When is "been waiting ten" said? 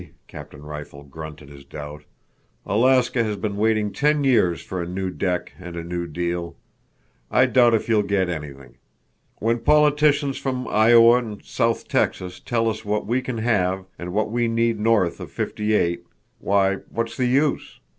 3.37-4.23